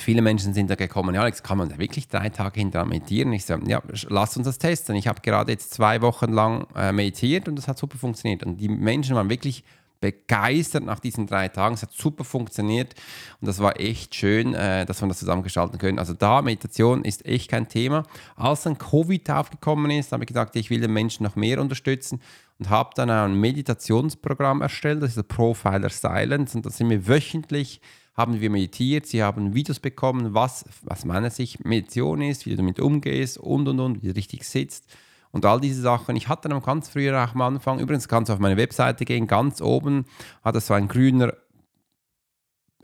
Viele 0.00 0.22
Menschen 0.22 0.54
sind 0.54 0.70
da 0.70 0.74
gekommen, 0.74 1.14
ja, 1.14 1.22
Alex, 1.22 1.42
kann 1.42 1.58
man 1.58 1.76
wirklich 1.78 2.08
drei 2.08 2.28
Tage 2.28 2.60
hinterher 2.60 2.86
meditieren? 2.86 3.32
Ich 3.32 3.44
sage, 3.44 3.68
ja, 3.68 3.82
lass 4.08 4.36
uns 4.36 4.46
das 4.46 4.58
testen. 4.58 4.96
Ich 4.96 5.08
habe 5.08 5.20
gerade 5.20 5.52
jetzt 5.52 5.72
zwei 5.72 6.02
Wochen 6.02 6.32
lang 6.32 6.66
äh, 6.74 6.92
meditiert 6.92 7.48
und 7.48 7.56
das 7.56 7.68
hat 7.68 7.78
super 7.78 7.98
funktioniert. 7.98 8.42
Und 8.42 8.58
die 8.58 8.68
Menschen 8.68 9.16
waren 9.16 9.30
wirklich 9.30 9.64
begeistert 10.04 10.84
nach 10.84 11.00
diesen 11.00 11.26
drei 11.26 11.48
Tagen. 11.48 11.74
Es 11.74 11.82
hat 11.82 11.92
super 11.92 12.24
funktioniert 12.24 12.94
und 13.40 13.46
das 13.48 13.58
war 13.60 13.80
echt 13.80 14.14
schön, 14.14 14.52
äh, 14.52 14.84
dass 14.84 15.00
wir 15.00 15.08
das 15.08 15.18
zusammengestalten 15.18 15.78
können. 15.78 15.98
Also 15.98 16.12
da, 16.12 16.42
Meditation 16.42 17.04
ist 17.04 17.24
echt 17.24 17.50
kein 17.50 17.68
Thema. 17.68 18.02
Als 18.36 18.64
dann 18.64 18.76
Covid 18.76 19.30
aufgekommen 19.30 19.90
ist, 19.90 20.12
habe 20.12 20.24
ich 20.24 20.28
gesagt, 20.28 20.56
ich 20.56 20.68
will 20.68 20.80
den 20.80 20.92
Menschen 20.92 21.24
noch 21.24 21.36
mehr 21.36 21.58
unterstützen 21.58 22.20
und 22.58 22.68
habe 22.68 22.90
dann 22.94 23.08
ein 23.08 23.40
Meditationsprogramm 23.40 24.60
erstellt, 24.60 25.02
das 25.02 25.10
ist 25.10 25.16
der 25.16 25.22
Profiler 25.22 25.88
Silence 25.88 26.54
und 26.54 26.66
da 26.66 26.70
sind 26.70 26.90
wir 26.90 27.08
wöchentlich 27.08 27.80
haben 28.14 28.40
wir 28.40 28.50
meditiert, 28.50 29.06
sie 29.06 29.22
haben 29.22 29.54
Videos 29.54 29.80
bekommen, 29.80 30.34
was 30.34 30.64
aus 30.86 31.04
meiner 31.04 31.30
Sicht 31.30 31.64
Meditation 31.64 32.22
ist, 32.22 32.46
wie 32.46 32.50
du 32.50 32.56
damit 32.56 32.78
umgehst 32.80 33.38
und 33.38 33.68
und 33.68 33.80
und, 33.80 34.02
wie 34.02 34.08
du 34.08 34.14
richtig 34.14 34.44
sitzt 34.44 34.86
und 35.32 35.44
all 35.44 35.60
diese 35.60 35.82
Sachen. 35.82 36.14
Ich 36.14 36.28
hatte 36.28 36.48
dann 36.48 36.62
ganz 36.62 36.88
früher 36.88 37.24
auch 37.24 37.34
am 37.34 37.40
Anfang, 37.40 37.80
übrigens 37.80 38.06
kannst 38.06 38.28
du 38.28 38.34
auf 38.34 38.38
meine 38.38 38.56
Webseite 38.56 39.04
gehen, 39.04 39.26
ganz 39.26 39.60
oben 39.60 40.06
hat 40.44 40.54
es 40.54 40.68
so 40.68 40.74
ein 40.74 40.86
grüner 40.86 41.34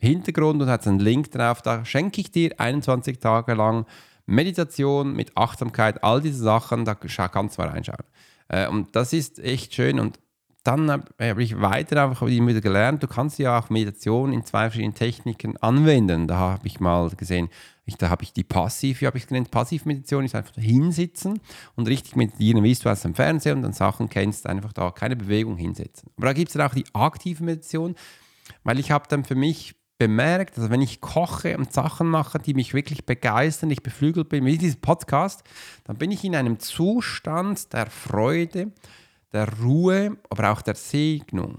Hintergrund 0.01 0.61
und 0.63 0.69
hat 0.69 0.87
einen 0.87 0.99
Link 0.99 1.31
drauf, 1.31 1.63
da 1.63 1.85
schenke 1.85 2.21
ich 2.21 2.33
dir 2.33 2.59
21 2.59 3.21
Tage 3.21 3.55
lang 3.55 3.87
Meditation 4.27 5.13
mit 5.13 5.37
Achtsamkeit, 5.37 6.03
all 6.03 6.21
diese 6.21 6.43
Sachen, 6.43 6.85
da 6.85 6.95
kannst 6.95 7.59
du 7.59 7.63
mal 7.63 7.69
reinschauen. 7.69 8.05
Äh, 8.49 8.69
und 8.69 8.97
das 8.97 9.13
ist 9.13 9.39
echt 9.39 9.75
schön 9.75 10.01
und 10.01 10.19
dann 10.63 10.91
habe 10.91 11.43
ich 11.43 11.61
weiter 11.61 12.05
einfach 12.05 12.27
wieder 12.27 12.61
gelernt, 12.61 13.03
du 13.03 13.07
kannst 13.07 13.39
ja 13.39 13.59
auch 13.59 13.71
Meditation 13.71 14.33
in 14.33 14.45
zwei 14.45 14.69
verschiedenen 14.69 14.95
Techniken 14.95 15.57
anwenden. 15.57 16.29
Da 16.29 16.37
habe 16.37 16.67
ich 16.67 16.81
mal 16.81 17.09
gesehen, 17.11 17.49
ich, 17.91 17.97
da 17.97 18.09
habe 18.09 18.23
ich 18.23 18.33
die 18.33 18.45
Passiv, 18.45 19.01
wie 19.01 19.07
habe 19.07 19.17
ich 19.17 19.25
es 19.25 19.29
genannt? 19.29 19.51
Passivmeditation 19.51 20.25
ist 20.25 20.35
einfach 20.35 20.55
hinsitzen 20.55 21.41
und 21.77 21.89
richtig 21.89 22.15
meditieren, 22.15 22.63
wie 22.63 22.75
du 22.75 22.89
aus 22.89 23.03
dem 23.03 23.15
Fernsehen 23.15 23.57
und 23.57 23.63
dann 23.63 23.73
Sachen 23.73 24.09
kennst, 24.09 24.47
einfach 24.47 24.73
da 24.73 24.91
keine 24.91 25.17
Bewegung 25.17 25.57
hinsetzen. 25.57 26.11
Aber 26.17 26.27
da 26.27 26.33
gibt 26.33 26.49
es 26.49 26.55
dann 26.55 26.69
auch 26.69 26.75
die 26.75 26.85
aktive 26.93 27.43
Meditation, 27.43 27.97
weil 28.63 28.79
ich 28.79 28.91
habe 28.91 29.07
dann 29.09 29.25
für 29.25 29.35
mich 29.35 29.75
bemerkt, 29.99 30.57
also 30.57 30.71
wenn 30.71 30.81
ich 30.81 31.01
koche 31.01 31.59
und 31.59 31.73
Sachen 31.73 32.07
mache, 32.07 32.39
die 32.39 32.55
mich 32.55 32.73
wirklich 32.73 33.05
begeistern, 33.05 33.71
ich 33.71 33.83
beflügelt 33.83 34.29
bin, 34.29 34.47
wie 34.47 34.57
dieses 34.57 34.77
Podcast, 34.77 35.43
dann 35.85 35.97
bin 35.97 36.11
ich 36.11 36.25
in 36.25 36.35
einem 36.35 36.59
Zustand 36.59 37.73
der 37.73 37.87
Freude, 37.87 38.73
der 39.33 39.49
Ruhe, 39.61 40.17
aber 40.29 40.53
auch 40.53 40.63
der 40.63 40.75
Segnung. 40.75 41.59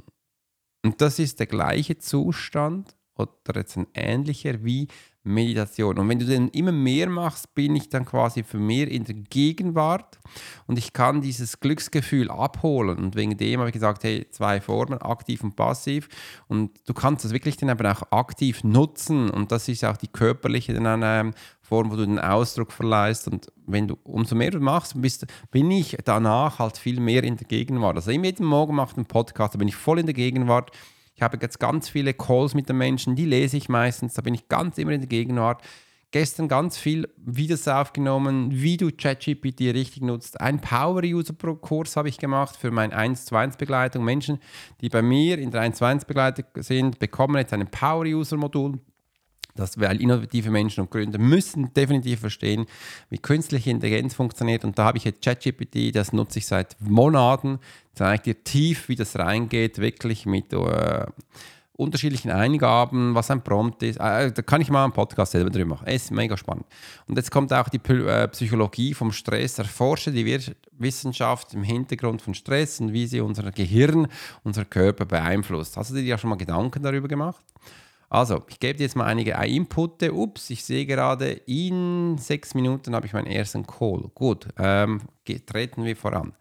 Und 0.84 1.02
das 1.02 1.20
ist 1.20 1.40
der 1.40 1.48
gleiche 1.48 1.98
Zustand 1.98 2.96
oder 3.18 3.60
jetzt 3.60 3.78
ein 3.78 3.88
ähnlicher 3.94 4.64
wie 4.64 4.88
Meditation. 5.24 6.00
Und 6.00 6.10
wenn 6.10 6.18
du 6.18 6.26
den 6.26 6.48
immer 6.50 6.72
mehr 6.72 7.08
machst, 7.08 7.54
bin 7.54 7.76
ich 7.76 7.90
dann 7.90 8.06
quasi 8.06 8.44
für 8.44 8.58
mehr 8.58 8.88
in 8.88 9.04
der 9.04 9.16
Gegenwart 9.16 10.20
und 10.66 10.80
ich 10.80 10.94
kann 10.94 11.22
dieses 11.22 11.60
Glücksgefühl 11.60 12.32
abholen. 12.32 12.98
Und 12.98 13.16
wegen 13.16 13.38
dem 13.38 13.60
habe 13.60 13.70
ich 13.70 13.74
gesagt, 13.74 14.04
hey, 14.04 14.28
zwei 14.32 14.60
Formen, 14.62 15.00
aktiv 15.00 15.44
und 15.44 15.56
passiv. 15.56 16.10
Und 16.48 16.72
du 16.88 16.94
kannst 16.94 17.24
das 17.24 17.34
wirklich 17.34 17.58
dann 17.58 17.70
aber 17.70 17.92
auch 17.92 18.12
aktiv 18.12 18.64
nutzen. 18.64 19.30
Und 19.30 19.52
das 19.52 19.68
ist 19.68 19.86
auch 19.86 19.98
die 19.98 20.08
körperliche 20.08 20.74
dann, 20.74 21.02
ähm, 21.04 21.34
Form, 21.72 21.92
wo 21.92 21.96
du 21.96 22.06
den 22.06 22.20
Ausdruck 22.20 22.72
verleihst. 22.72 23.28
Und 23.28 23.48
wenn 23.66 23.88
du 23.88 23.98
umso 24.04 24.36
mehr 24.36 24.52
du 24.52 24.60
machst, 24.60 25.02
bist, 25.02 25.26
bin 25.52 25.72
ich 25.72 25.98
danach 26.04 26.60
halt 26.60 26.78
viel 26.78 27.00
mehr 27.00 27.24
in 27.24 27.38
der 27.38 27.48
Gegenwart. 27.48 27.96
Also 27.96 28.12
jeden 28.12 28.46
Morgen 28.46 28.76
mache 28.76 28.92
ich 28.92 28.98
einen 28.98 29.06
Podcast, 29.06 29.56
da 29.56 29.58
bin 29.58 29.70
ich 29.70 29.76
voll 29.76 30.00
in 30.00 30.06
der 30.06 30.14
Gegenwart 30.14 30.72
ich 31.22 31.24
habe 31.24 31.38
jetzt 31.40 31.60
ganz 31.60 31.88
viele 31.88 32.16
Calls 32.16 32.56
mit 32.56 32.68
den 32.68 32.80
Menschen, 32.80 33.16
die 33.16 33.26
lese 33.26 33.56
ich 33.56 33.70
meistens, 33.70 34.16
da 34.16 34.24
bin 34.24 34.34
ich 34.34 34.48
ganz 34.48 34.80
immer 34.80 34.92
in 34.92 35.02
der 35.02 35.08
Gegenwart. 35.08 35.62
Gestern 36.10 36.48
ganz 36.48 36.80
viel 36.80 37.08
Videos 37.16 37.68
aufgenommen, 37.68 38.50
wie 38.52 38.76
du 38.76 38.90
ChatGPT 38.92 39.62
richtig 39.76 40.02
nutzt. 40.02 40.42
Ein 40.42 40.60
Power-User-Kurs 40.60 41.96
habe 41.96 42.10
ich 42.10 42.18
gemacht 42.18 42.58
für 42.58 42.72
meine 42.72 42.96
1 42.96 43.26
zu 43.26 43.36
1 43.36 43.58
Begleitung. 43.58 44.04
Menschen, 44.04 44.40
die 44.82 44.90
bei 44.90 45.04
mir 45.04 45.38
in 45.38 45.52
der 45.52 45.62
1 45.62 45.78
zu 45.78 45.86
1 45.86 46.06
Begleitung 46.06 46.46
sind, 46.56 46.98
bekommen 46.98 47.38
jetzt 47.38 47.54
ein 47.54 47.70
Power-User-Modul. 47.70 48.80
Das, 49.56 49.80
weil 49.80 50.02
innovative 50.02 50.50
Menschen 50.50 50.82
und 50.82 50.92
Gründer 50.92 51.20
müssen 51.20 51.74
definitiv 51.74 52.22
verstehen, 52.22 52.66
wie 53.10 53.18
künstliche 53.18 53.70
Intelligenz 53.70 54.14
funktioniert. 54.14 54.64
Und 54.64 54.78
da 54.78 54.86
habe 54.86 54.98
ich 54.98 55.04
jetzt 55.04 55.24
ChatGPT, 55.24 55.96
das 55.96 56.14
nutze 56.14 56.40
ich 56.40 56.48
seit 56.48 56.76
Monaten 56.80 57.60
zeigt 57.94 58.26
dir 58.26 58.44
tief, 58.44 58.90
wie 58.90 58.96
das 58.96 59.18
reingeht, 59.18 59.80
wirklich 59.80 60.26
mit 60.26 60.54
äh, 60.54 61.06
unterschiedlichen 61.76 62.32
Eingaben, 62.32 63.16
was 63.16 63.32
ein 63.32 63.44
Prompt 63.44 63.84
ist. 63.84 63.98
Äh, 63.98 64.32
da 64.32 64.42
kann 64.42 64.62
ich 64.62 64.70
mal 64.70 64.84
einen 64.84 64.94
Podcast 64.94 65.34
selber 65.34 65.50
drüber 65.50 65.76
machen. 65.76 65.88
Es 65.88 66.04
ist 66.04 66.12
mega 66.12 66.38
spannend. 66.38 66.66
Und 67.08 67.18
jetzt 67.18 67.32
kommt 67.32 67.52
auch 67.54 67.70
die 67.70 67.82
äh, 67.92 68.28
Psychologie 68.30 68.94
vom 68.94 69.12
Stress. 69.12 69.58
Erforsche 69.58 70.12
die 70.12 70.40
Wissenschaft 70.78 71.54
im 71.54 71.64
Hintergrund 71.64 72.22
von 72.22 72.34
Stress 72.34 72.80
und 72.80 72.94
wie 72.94 73.08
sie 73.08 73.20
unser 73.20 73.52
Gehirn, 73.52 74.08
unser 74.44 74.66
Körper 74.66 75.06
beeinflusst. 75.06 75.76
Hast 75.78 75.92
du 75.92 75.96
dir 75.96 76.04
ja 76.04 76.18
schon 76.18 76.30
mal 76.30 76.38
Gedanken 76.38 76.84
darüber 76.84 77.08
gemacht? 77.08 77.44
Also, 78.12 78.44
ich 78.50 78.60
gebe 78.60 78.78
dir 78.78 78.84
jetzt 78.84 78.98
mal 78.98 79.06
einige 79.06 79.36
Inputte. 79.36 80.14
Ups, 80.14 80.50
ich 80.50 80.66
sehe 80.66 80.86
gerade, 80.86 81.30
in 81.46 82.18
sechs 82.18 82.54
Minuten 82.54 82.94
habe 82.94 83.06
ich 83.06 83.14
meinen 83.14 83.28
ersten 83.28 83.66
Call. 83.66 84.12
Gut, 84.14 84.50
ähm, 84.60 85.04
treten 85.26 85.84
wir 85.84 85.96
voran. 85.96 86.34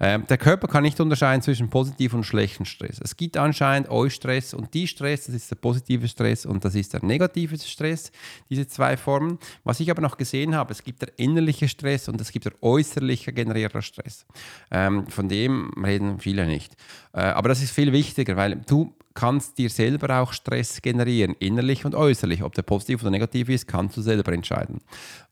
Ähm, 0.00 0.26
der 0.28 0.38
Körper 0.38 0.68
kann 0.68 0.82
nicht 0.82 1.00
unterscheiden 1.00 1.42
zwischen 1.42 1.70
positiven 1.70 2.18
und 2.18 2.24
schlechten 2.24 2.64
Stress. 2.64 3.00
Es 3.02 3.16
gibt 3.16 3.36
anscheinend 3.36 3.88
Eustress 3.90 4.54
und 4.54 4.74
die 4.74 4.86
Stress, 4.86 5.26
das 5.26 5.34
ist 5.34 5.50
der 5.50 5.56
positive 5.56 6.08
Stress 6.08 6.46
und 6.46 6.64
das 6.64 6.74
ist 6.74 6.92
der 6.92 7.04
negative 7.04 7.58
Stress, 7.58 8.12
diese 8.50 8.66
zwei 8.66 8.96
Formen. 8.96 9.38
Was 9.62 9.80
ich 9.80 9.90
aber 9.90 10.02
noch 10.02 10.16
gesehen 10.16 10.54
habe, 10.54 10.72
es 10.72 10.82
gibt 10.82 11.02
der 11.02 11.18
innerliche 11.18 11.68
Stress 11.68 12.08
und 12.08 12.20
es 12.20 12.32
gibt 12.32 12.44
der 12.46 12.52
äußerliche 12.60 13.32
generierter 13.32 13.82
Stress. 13.82 14.26
Ähm, 14.70 15.06
von 15.06 15.28
dem 15.28 15.72
reden 15.84 16.18
viele 16.18 16.46
nicht. 16.46 16.74
Äh, 17.12 17.20
aber 17.20 17.48
das 17.48 17.62
ist 17.62 17.70
viel 17.70 17.92
wichtiger, 17.92 18.36
weil 18.36 18.56
du 18.56 18.94
kannst 19.14 19.58
dir 19.58 19.70
selber 19.70 20.20
auch 20.20 20.32
Stress 20.32 20.82
generieren, 20.82 21.36
innerlich 21.38 21.84
und 21.84 21.94
äußerlich. 21.94 22.42
Ob 22.42 22.54
der 22.54 22.62
positiv 22.62 23.02
oder 23.02 23.12
negativ 23.12 23.48
ist, 23.48 23.68
kannst 23.68 23.96
du 23.96 24.02
selber 24.02 24.32
entscheiden. 24.32 24.80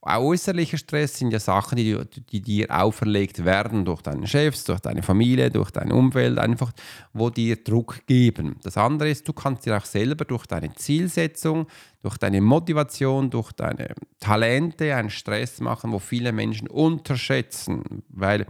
Äußerlicher 0.03 0.79
Stress 0.79 1.19
sind 1.19 1.33
ja 1.33 1.41
Sachen, 1.41 1.77
die, 1.77 1.99
die 2.31 2.41
dir 2.41 2.71
auferlegt 3.03 3.45
werden 3.45 3.85
durch 3.85 4.03
deinen 4.03 4.27
Chefs, 4.27 4.65
durch 4.65 4.81
deine 4.81 5.03
Familie, 5.03 5.51
durch 5.51 5.71
dein 5.71 5.91
Umfeld, 5.91 6.39
einfach, 6.39 6.73
wo 7.13 7.31
dir 7.31 7.57
Druck 7.57 8.07
geben. 8.07 8.57
Das 8.63 8.77
andere 8.77 9.11
ist, 9.11 9.27
du 9.27 9.33
kannst 9.33 9.67
dir 9.67 9.77
auch 9.77 9.85
selber 9.85 10.25
durch 10.25 10.47
deine 10.47 10.73
Zielsetzung, 10.75 11.67
durch 12.03 12.17
deine 12.19 12.41
Motivation, 12.41 13.31
durch 13.31 13.53
deine 13.53 13.95
Talente 14.21 14.95
einen 14.95 15.11
Stress 15.11 15.61
machen, 15.61 15.93
wo 15.93 15.99
viele 15.99 16.33
Menschen 16.33 16.69
unterschätzen, 16.69 18.03
weil 18.09 18.47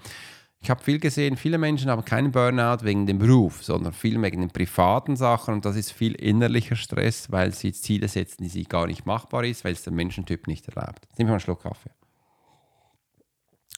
ich 0.61 0.71
habe 0.71 0.85
viel 0.85 1.01
gesehen, 1.01 1.37
viele 1.37 1.59
Menschen 1.59 1.91
haben 1.91 2.05
keinen 2.05 2.31
Burnout 2.31 2.85
wegen 2.85 3.05
dem 3.07 3.19
Beruf, 3.19 3.65
sondern 3.65 3.93
viel 3.93 4.21
wegen 4.23 4.43
den 4.43 4.51
privaten 4.51 5.17
Sachen 5.17 5.55
und 5.55 5.65
das 5.65 5.75
ist 5.75 5.91
viel 5.91 6.15
innerlicher 6.15 6.77
Stress, 6.77 7.33
weil 7.33 7.53
sie 7.53 7.73
Ziele 7.73 8.07
setzen, 8.07 8.45
die 8.45 8.49
sie 8.49 8.65
gar 8.65 8.87
nicht 8.87 9.05
machbar 9.05 9.43
ist, 9.45 9.65
weil 9.65 9.73
es 9.73 9.83
der 9.83 9.93
Menschentyp 9.93 10.47
nicht 10.47 10.69
erlaubt. 10.69 11.09
Nehmen 11.19 11.31
wir 11.31 11.35
einen 11.35 11.41
Schluck 11.41 11.63
Kaffee. 11.63 11.91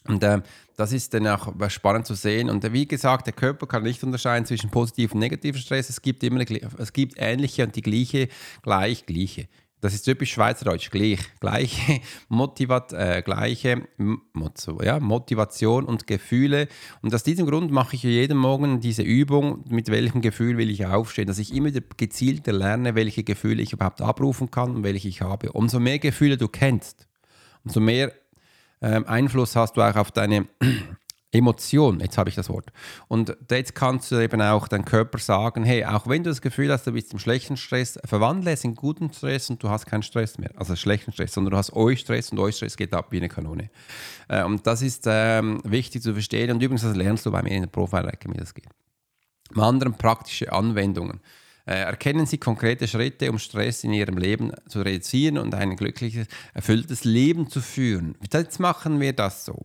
Und 0.06 0.22
äh, 0.22 0.42
das 0.76 0.92
ist 0.92 1.14
dann 1.14 1.26
auch 1.26 1.52
spannend 1.68 2.06
zu 2.06 2.14
sehen. 2.14 2.50
Und 2.50 2.64
äh, 2.64 2.72
wie 2.72 2.86
gesagt, 2.86 3.26
der 3.26 3.32
Körper 3.32 3.66
kann 3.66 3.82
nicht 3.82 4.02
unterscheiden 4.04 4.46
zwischen 4.46 4.70
positiven 4.70 5.14
und 5.14 5.20
negativen 5.20 5.60
Stress. 5.60 5.88
Es 5.88 6.02
gibt 6.02 6.22
immer 6.22 6.44
es 6.78 6.92
gibt 6.92 7.14
ähnliche 7.16 7.64
und 7.64 7.74
die 7.74 7.82
gleiche, 7.82 8.28
gleich, 8.62 9.06
gleiche 9.06 9.48
das 9.84 9.92
ist 9.92 10.04
typisch 10.04 10.32
Schweizerdeutsch, 10.32 10.90
gleich, 10.90 11.18
gleiche, 11.40 12.00
Motivat, 12.30 12.94
äh, 12.94 13.20
gleiche 13.22 13.86
ja, 14.82 14.98
Motivation 14.98 15.84
und 15.84 16.06
Gefühle. 16.06 16.68
Und 17.02 17.14
aus 17.14 17.22
diesem 17.22 17.44
Grund 17.46 17.70
mache 17.70 17.94
ich 17.94 18.02
jeden 18.02 18.38
Morgen 18.38 18.80
diese 18.80 19.02
Übung, 19.02 19.62
mit 19.68 19.90
welchem 19.90 20.22
Gefühl 20.22 20.56
will 20.56 20.70
ich 20.70 20.86
aufstehen, 20.86 21.26
dass 21.26 21.38
ich 21.38 21.54
immer 21.54 21.70
gezielter 21.70 22.54
lerne, 22.54 22.94
welche 22.94 23.24
Gefühle 23.24 23.62
ich 23.62 23.74
überhaupt 23.74 24.00
abrufen 24.00 24.50
kann 24.50 24.74
und 24.74 24.84
welche 24.84 25.06
ich 25.06 25.20
habe. 25.20 25.52
Umso 25.52 25.80
mehr 25.80 25.98
Gefühle 25.98 26.38
du 26.38 26.48
kennst, 26.48 27.06
umso 27.62 27.80
mehr 27.80 28.10
ähm, 28.80 29.06
Einfluss 29.06 29.56
hast 29.56 29.76
du 29.76 29.82
auch 29.82 29.96
auf 29.96 30.12
deine 30.12 30.46
Emotion, 31.34 31.98
jetzt 31.98 32.16
habe 32.16 32.30
ich 32.30 32.36
das 32.36 32.48
Wort. 32.48 32.70
Und 33.08 33.36
jetzt 33.50 33.74
kannst 33.74 34.10
du 34.12 34.20
eben 34.20 34.40
auch 34.40 34.68
deinem 34.68 34.84
Körper 34.84 35.18
sagen, 35.18 35.64
hey, 35.64 35.84
auch 35.84 36.06
wenn 36.06 36.22
du 36.22 36.30
das 36.30 36.40
Gefühl 36.40 36.70
hast, 36.70 36.86
du 36.86 36.92
bist 36.92 37.12
im 37.12 37.18
schlechten 37.18 37.56
Stress, 37.56 37.98
verwandle 38.04 38.52
es 38.52 38.62
in 38.62 38.76
guten 38.76 39.12
Stress 39.12 39.50
und 39.50 39.62
du 39.62 39.68
hast 39.68 39.86
keinen 39.86 40.04
Stress 40.04 40.38
mehr, 40.38 40.50
also 40.56 40.76
schlechten 40.76 41.12
Stress, 41.12 41.34
sondern 41.34 41.50
du 41.52 41.56
hast 41.56 41.72
Eustress 41.72 42.30
und 42.30 42.38
Eustress 42.38 42.76
geht 42.76 42.94
ab 42.94 43.08
wie 43.10 43.16
eine 43.16 43.28
Kanone. 43.28 43.70
Äh, 44.28 44.44
und 44.44 44.66
das 44.66 44.80
ist 44.80 45.04
ähm, 45.06 45.60
wichtig 45.64 46.02
zu 46.02 46.12
verstehen 46.12 46.52
und 46.52 46.62
übrigens 46.62 46.82
das 46.82 46.96
lernst 46.96 47.26
du 47.26 47.32
bei 47.32 47.42
mir 47.42 47.50
in 47.50 47.62
der 47.62 47.68
Profile 47.68 48.12
wie 48.26 48.38
das 48.38 48.54
geht. 48.54 48.68
Im 49.52 49.60
anderen 49.60 49.94
praktische 49.94 50.52
Anwendungen. 50.52 51.20
Äh, 51.66 51.76
erkennen 51.76 52.26
Sie 52.26 52.38
konkrete 52.38 52.86
Schritte, 52.86 53.30
um 53.30 53.38
Stress 53.38 53.84
in 53.84 53.92
Ihrem 53.92 54.18
Leben 54.18 54.52
zu 54.68 54.82
reduzieren 54.82 55.38
und 55.38 55.54
ein 55.54 55.76
glückliches, 55.76 56.26
erfülltes 56.52 57.04
Leben 57.04 57.48
zu 57.48 57.60
führen. 57.60 58.16
Jetzt 58.32 58.60
machen 58.60 59.00
wir 59.00 59.12
das 59.12 59.44
so. 59.44 59.64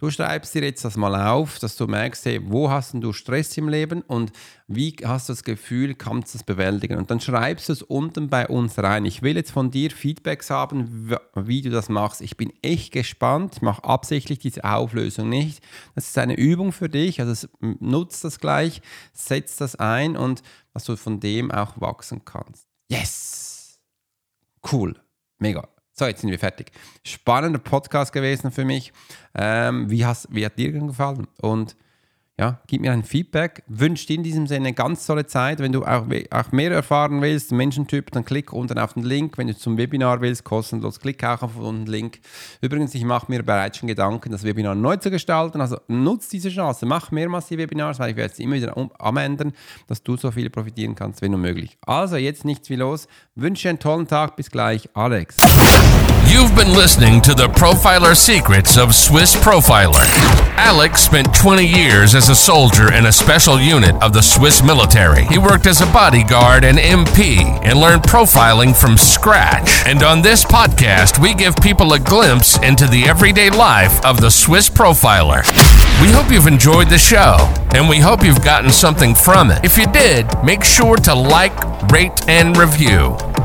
Du 0.00 0.10
schreibst 0.10 0.54
dir 0.54 0.62
jetzt 0.62 0.82
das 0.82 0.96
mal 0.96 1.14
auf, 1.28 1.58
dass 1.58 1.76
du 1.76 1.86
merkst, 1.86 2.24
hey, 2.24 2.40
wo 2.42 2.70
hast 2.70 2.94
du 2.94 3.12
Stress 3.12 3.54
im 3.58 3.68
Leben 3.68 4.00
und 4.00 4.32
wie 4.66 4.96
hast 5.04 5.28
du 5.28 5.34
das 5.34 5.44
Gefühl, 5.44 5.94
kannst 5.94 6.32
du 6.32 6.38
es 6.38 6.42
bewältigen? 6.42 6.96
Und 6.96 7.10
dann 7.10 7.20
schreibst 7.20 7.68
du 7.68 7.74
es 7.74 7.82
unten 7.82 8.30
bei 8.30 8.48
uns 8.48 8.78
rein. 8.78 9.04
Ich 9.04 9.20
will 9.20 9.36
jetzt 9.36 9.50
von 9.50 9.70
dir 9.70 9.90
Feedbacks 9.90 10.48
haben, 10.48 11.14
wie 11.34 11.60
du 11.60 11.68
das 11.68 11.90
machst. 11.90 12.22
Ich 12.22 12.38
bin 12.38 12.50
echt 12.62 12.92
gespannt. 12.92 13.56
Ich 13.56 13.62
mache 13.62 13.84
absichtlich 13.84 14.38
diese 14.38 14.64
Auflösung 14.64 15.28
nicht. 15.28 15.62
Das 15.94 16.08
ist 16.08 16.16
eine 16.16 16.34
Übung 16.34 16.72
für 16.72 16.88
dich. 16.88 17.20
Also 17.20 17.48
nutzt 17.60 18.24
das 18.24 18.40
gleich, 18.40 18.80
setz 19.12 19.56
das 19.56 19.76
ein 19.76 20.16
und 20.16 20.42
dass 20.72 20.84
du 20.84 20.96
von 20.96 21.20
dem 21.20 21.50
auch 21.50 21.80
wachsen 21.80 22.24
kannst. 22.24 22.66
Yes! 22.88 23.80
Cool. 24.70 24.94
Mega. 25.38 25.68
So, 25.92 26.06
jetzt 26.06 26.20
sind 26.20 26.30
wir 26.30 26.38
fertig. 26.38 26.72
Spannender 27.04 27.58
Podcast 27.58 28.12
gewesen 28.12 28.50
für 28.50 28.64
mich. 28.64 28.92
Ähm, 29.34 29.90
wie, 29.90 30.04
hast, 30.04 30.28
wie 30.30 30.44
hat 30.44 30.58
dir 30.58 30.72
gefallen? 30.72 31.26
Und 31.40 31.76
ja, 32.40 32.58
gib 32.68 32.80
mir 32.80 32.90
ein 32.92 33.04
Feedback. 33.04 33.62
Wünsche 33.66 34.06
dir 34.06 34.16
in 34.16 34.22
diesem 34.22 34.46
Sinne 34.46 34.68
eine 34.68 34.72
ganz 34.72 35.04
tolle 35.04 35.26
Zeit. 35.26 35.58
Wenn 35.58 35.72
du 35.72 35.84
auch, 35.84 36.06
auch 36.30 36.52
mehr 36.52 36.70
erfahren 36.70 37.20
willst, 37.20 37.52
Menschentyp, 37.52 38.10
dann 38.12 38.24
klick 38.24 38.54
unten 38.54 38.78
auf 38.78 38.94
den 38.94 39.02
Link. 39.02 39.36
Wenn 39.36 39.46
du 39.46 39.54
zum 39.54 39.76
Webinar 39.76 40.22
willst, 40.22 40.42
kostenlos, 40.42 41.00
klick 41.00 41.22
auch 41.22 41.42
auf 41.42 41.52
den 41.56 41.84
Link. 41.84 42.20
Übrigens, 42.62 42.94
ich 42.94 43.04
mache 43.04 43.26
mir 43.28 43.42
bereits 43.42 43.76
schon 43.76 43.88
Gedanken, 43.88 44.32
das 44.32 44.42
Webinar 44.42 44.74
neu 44.74 44.96
zu 44.96 45.10
gestalten. 45.10 45.60
Also 45.60 45.76
nutze 45.86 46.30
diese 46.30 46.48
Chance, 46.48 46.86
mach 46.86 47.10
mehrmals 47.10 47.48
die 47.48 47.58
Webinars, 47.58 47.98
weil 47.98 48.12
ich 48.12 48.16
werde 48.16 48.32
es 48.32 48.38
immer 48.38 48.54
wieder 48.54 48.74
um, 48.74 48.90
umändern, 48.98 49.52
dass 49.86 50.02
du 50.02 50.16
so 50.16 50.30
viel 50.30 50.48
profitieren 50.48 50.94
kannst, 50.94 51.20
wenn 51.20 51.32
nur 51.32 51.40
möglich. 51.40 51.76
Also 51.82 52.16
jetzt 52.16 52.46
nichts 52.46 52.70
wie 52.70 52.76
los. 52.76 53.06
Wünsche 53.34 53.68
einen 53.68 53.78
tollen 53.78 54.06
Tag. 54.06 54.36
Bis 54.36 54.50
gleich, 54.50 54.88
Alex. 54.94 55.36
You've 56.26 56.54
been 56.54 56.72
listening 56.74 57.20
to 57.22 57.34
the 57.34 57.48
Profiler 57.48 58.14
Secrets 58.14 58.78
of 58.78 58.94
Swiss 58.94 59.34
Profiler. 59.36 60.00
Alex 60.56 61.02
spent 61.02 61.34
20 61.34 61.66
years 61.66 62.14
as 62.14 62.29
a 62.30 62.34
soldier 62.34 62.92
in 62.92 63.06
a 63.06 63.12
special 63.12 63.58
unit 63.60 64.00
of 64.00 64.12
the 64.12 64.22
Swiss 64.22 64.62
military. 64.62 65.24
He 65.24 65.36
worked 65.36 65.66
as 65.66 65.80
a 65.80 65.86
bodyguard 65.86 66.64
and 66.64 66.78
MP 66.78 67.38
and 67.64 67.78
learned 67.78 68.04
profiling 68.04 68.74
from 68.74 68.96
scratch. 68.96 69.82
And 69.84 70.04
on 70.04 70.22
this 70.22 70.44
podcast, 70.44 71.20
we 71.20 71.34
give 71.34 71.56
people 71.56 71.92
a 71.92 71.98
glimpse 71.98 72.56
into 72.58 72.86
the 72.86 73.02
everyday 73.04 73.50
life 73.50 74.04
of 74.04 74.20
the 74.20 74.30
Swiss 74.30 74.70
profiler. 74.70 75.42
We 76.00 76.12
hope 76.12 76.30
you've 76.30 76.46
enjoyed 76.46 76.88
the 76.88 76.98
show 76.98 77.36
and 77.74 77.88
we 77.88 77.98
hope 77.98 78.22
you've 78.22 78.44
gotten 78.44 78.70
something 78.70 79.14
from 79.14 79.50
it. 79.50 79.64
If 79.64 79.76
you 79.76 79.86
did, 79.86 80.26
make 80.44 80.62
sure 80.62 80.96
to 80.98 81.14
like, 81.14 81.90
rate, 81.90 82.28
and 82.28 82.56
review. 82.56 83.16